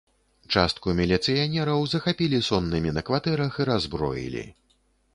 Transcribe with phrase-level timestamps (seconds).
[0.53, 4.45] Частку міліцыянераў захапілі соннымі на кватэрах і раззброілі.